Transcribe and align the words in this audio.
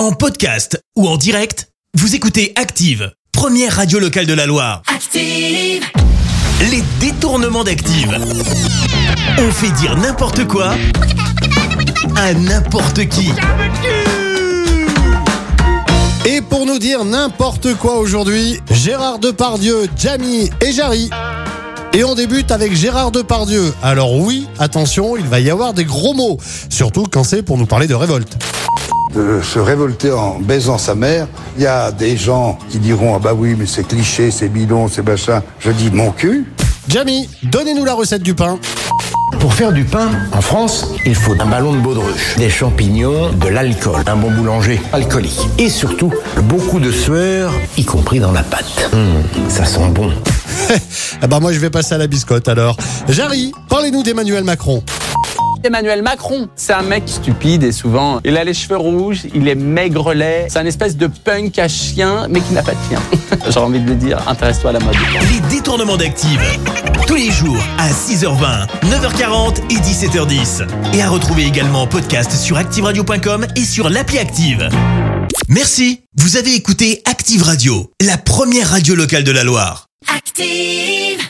En 0.00 0.12
podcast 0.12 0.82
ou 0.96 1.06
en 1.06 1.18
direct, 1.18 1.68
vous 1.92 2.14
écoutez 2.14 2.54
Active, 2.56 3.12
première 3.32 3.76
radio 3.76 3.98
locale 3.98 4.24
de 4.24 4.32
la 4.32 4.46
Loire. 4.46 4.80
Active. 4.86 5.84
Les 6.70 6.82
détournements 7.00 7.64
d'Active. 7.64 8.16
On 9.36 9.50
fait 9.50 9.70
dire 9.72 9.98
n'importe 9.98 10.48
quoi 10.48 10.74
à 12.16 12.32
n'importe 12.32 13.10
qui. 13.10 13.28
Et 16.24 16.40
pour 16.40 16.64
nous 16.64 16.78
dire 16.78 17.04
n'importe 17.04 17.74
quoi 17.74 17.98
aujourd'hui, 17.98 18.58
Gérard 18.70 19.18
Depardieu, 19.18 19.86
Jamie 19.98 20.48
et 20.62 20.72
Jarry. 20.72 21.10
Et 21.92 22.04
on 22.04 22.14
débute 22.14 22.52
avec 22.52 22.74
Gérard 22.74 23.10
Depardieu. 23.10 23.74
Alors 23.82 24.16
oui, 24.16 24.48
attention, 24.58 25.18
il 25.18 25.26
va 25.26 25.40
y 25.40 25.50
avoir 25.50 25.74
des 25.74 25.84
gros 25.84 26.14
mots, 26.14 26.38
surtout 26.70 27.04
quand 27.04 27.22
c'est 27.22 27.42
pour 27.42 27.58
nous 27.58 27.66
parler 27.66 27.86
de 27.86 27.94
révolte. 27.94 28.38
De 29.14 29.40
se 29.42 29.58
révolter 29.58 30.12
en 30.12 30.38
baisant 30.38 30.78
sa 30.78 30.94
mère. 30.94 31.26
Il 31.56 31.62
y 31.62 31.66
a 31.66 31.92
des 31.92 32.16
gens 32.16 32.58
qui 32.68 32.78
diront 32.78 33.14
ah 33.16 33.18
bah 33.18 33.34
oui 33.34 33.54
mais 33.58 33.66
c'est 33.66 33.86
cliché, 33.86 34.30
c'est 34.30 34.48
bidon, 34.48 34.88
c'est 34.88 35.06
machin. 35.06 35.42
Je 35.58 35.70
dis 35.70 35.90
mon 35.90 36.10
cul. 36.10 36.46
Jamie, 36.88 37.28
donnez-nous 37.42 37.84
la 37.84 37.94
recette 37.94 38.22
du 38.22 38.34
pain. 38.34 38.58
Pour 39.38 39.54
faire 39.54 39.72
du 39.72 39.84
pain, 39.84 40.10
en 40.32 40.40
France, 40.40 40.86
il 41.06 41.14
faut 41.14 41.32
un 41.40 41.46
ballon 41.46 41.72
de 41.72 41.78
baudruche, 41.78 42.36
des 42.36 42.50
champignons, 42.50 43.30
de 43.32 43.48
l'alcool, 43.48 44.02
un 44.06 44.16
bon 44.16 44.30
boulanger 44.30 44.80
alcoolique 44.92 45.40
et 45.58 45.70
surtout 45.70 46.12
beaucoup 46.42 46.80
de 46.80 46.90
sueur, 46.90 47.52
y 47.76 47.84
compris 47.84 48.18
dans 48.18 48.32
la 48.32 48.42
pâte. 48.42 48.90
Hum, 48.92 49.22
ça 49.48 49.64
sent 49.64 49.88
bon. 49.94 50.10
Ah 51.22 51.26
bah 51.26 51.38
moi 51.38 51.52
je 51.52 51.58
vais 51.58 51.68
passer 51.68 51.94
à 51.94 51.98
la 51.98 52.06
biscotte 52.06 52.48
alors. 52.48 52.76
Jarry, 53.08 53.52
parlez-nous 53.68 54.02
d'Emmanuel 54.02 54.44
Macron. 54.44 54.82
Emmanuel 55.62 56.02
Macron, 56.02 56.48
c'est 56.56 56.72
un 56.72 56.82
mec 56.82 57.02
stupide 57.06 57.64
et 57.64 57.72
souvent 57.72 58.20
il 58.24 58.36
a 58.36 58.44
les 58.44 58.54
cheveux 58.54 58.78
rouges, 58.78 59.26
il 59.34 59.46
est 59.46 59.54
maigrelet, 59.54 60.46
c'est 60.48 60.58
un 60.58 60.64
espèce 60.64 60.96
de 60.96 61.06
punk 61.06 61.58
à 61.58 61.68
chien 61.68 62.26
mais 62.30 62.40
qui 62.40 62.54
n'a 62.54 62.62
pas 62.62 62.72
de 62.72 62.78
chien. 62.88 63.00
J'ai 63.50 63.60
envie 63.60 63.80
de 63.80 63.88
le 63.88 63.94
dire, 63.94 64.26
intéresse-toi 64.26 64.70
à 64.70 64.72
la 64.74 64.80
mode. 64.80 64.94
Les 65.30 65.54
détournements 65.54 65.96
d'Active. 65.96 66.40
Tous 67.06 67.14
les 67.14 67.30
jours 67.30 67.58
à 67.78 67.90
6h20, 67.90 68.68
9h40 68.84 69.58
et 69.70 69.80
17h10. 69.80 70.66
Et 70.94 71.02
à 71.02 71.08
retrouver 71.08 71.44
également 71.44 71.82
en 71.82 71.86
podcast 71.86 72.32
sur 72.32 72.56
ActiveRadio.com 72.56 73.46
et 73.56 73.64
sur 73.64 73.90
l'appli 73.90 74.18
Active. 74.18 74.68
Merci. 75.48 76.02
Vous 76.16 76.36
avez 76.36 76.54
écouté 76.54 77.02
Active 77.04 77.42
Radio, 77.42 77.90
la 78.00 78.16
première 78.16 78.70
radio 78.70 78.94
locale 78.94 79.24
de 79.24 79.32
la 79.32 79.44
Loire. 79.44 79.86
Active. 80.14 81.29